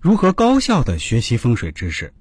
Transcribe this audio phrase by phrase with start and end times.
[0.00, 2.14] 如何高效的学习风水知识？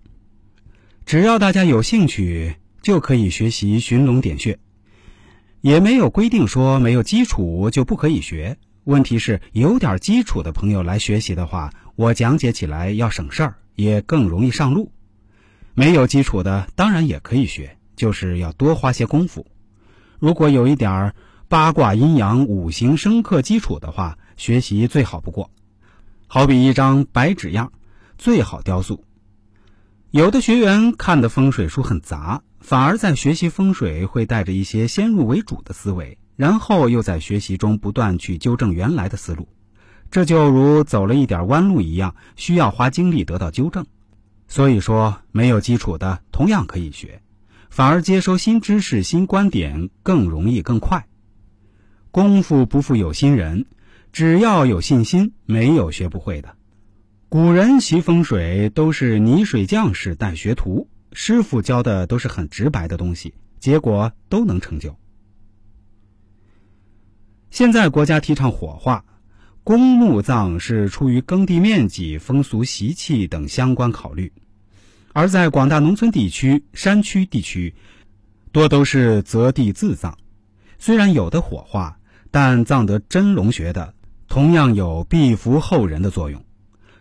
[1.06, 4.60] 只要大家有兴趣，就可以学习寻龙点穴，
[5.62, 8.58] 也没有规定说没有基础就不可以学。
[8.84, 14.92] 问题是有点基础的朋友来学习的话，我讲解起来要省事儿，也更容易上路。
[15.74, 19.48] 没有基础的当然也可以学，就是要多花些功夫。
[20.20, 21.14] 如果有一点
[21.48, 25.50] 八卦阴阳、五行生克基础的话，学习最好不过。
[26.32, 27.74] 好比一张白纸样，
[28.20, 29.04] 最好雕塑。
[30.12, 39.48] 有的学员看的风水书很杂，反而在学习风水会带着一些先入为主的思维，然后又在学习中不断去纠正原来的思路，
[40.12, 43.88] 这就如走了一点弯路一样，需要花精力得到纠正。
[44.48, 47.24] 所以说，没有基础的同样可以学，
[47.72, 51.08] 反而接收新知识、新观点更容易、更快。
[52.12, 53.66] 功夫不负有心人，
[54.12, 56.56] 只要有信心，没有学不会的。
[57.30, 64.96] 古人习风水都是泥水匠式带学徒，师傅教的都是很直白的东西，结果都能成就。
[67.52, 69.06] 现在国家提倡火化，
[69.64, 74.32] 公墓葬是出于耕地面积、风俗习气等相关考虑，
[75.14, 77.76] 而在广大农村地区、山区地区，
[78.52, 80.18] 多都是择地自葬。
[80.80, 82.00] 虽然有的火化，
[82.32, 83.94] 但葬得真龙穴的，
[84.30, 86.46] 同样有庇福后人的作用。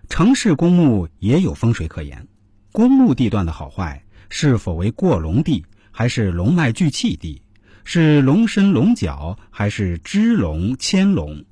[0.09, 2.27] 城市公墓也有风水可言，
[2.73, 7.43] 公墓地段的好坏，是否为过龙地，还是龙脉聚气地，
[7.84, 11.45] 是龙身龙角，还是支龙牵龙，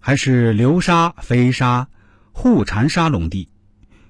[0.00, 1.88] 还是流沙飞沙？
[2.32, 3.48] 护缠沙龙地，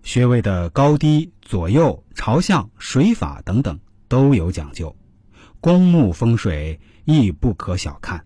[0.03, 3.79] 穴位的高低、左右、朝向、水法等等
[4.09, 4.97] 都有讲究，
[5.61, 8.25] 公墓风水亦不可小看。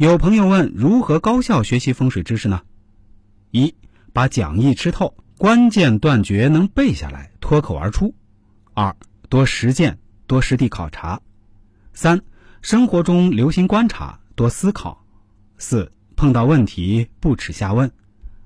[0.00, 2.62] 有朋友问，如何高效学习风水知识呢？
[3.50, 3.74] 一
[4.14, 8.14] 把讲义吃透，关键断绝能背下来，脱口而出；
[8.72, 8.96] 二
[9.28, 11.20] 多实践，多实地考察；
[11.92, 12.22] 三
[12.62, 15.04] 生活中留心观察，多思考；
[15.58, 17.90] 四碰到问题不耻下问；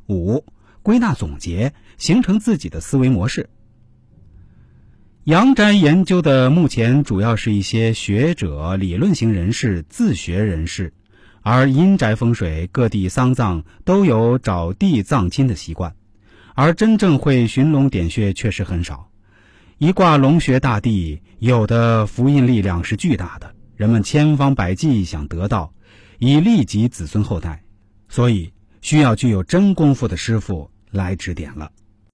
[0.08, 0.44] 五
[0.82, 3.48] 归纳总结，形成自己的思维模式。
[5.22, 10.92] 阳宅研究的目前主要是一些学者、理论型人士、自学人士。
[11.44, 15.94] 而阴宅风水，各地丧葬都有找地葬亲的习惯，
[16.54, 19.10] 而真正会寻龙点穴确实很少。
[19.76, 25.74] 一挂龙穴大地，有的福印力量是巨大的，人们千方百计想得到，
[26.18, 27.62] 以利及子孙后代，
[28.08, 31.70] 所以需要具有真功夫的师傅来指点了。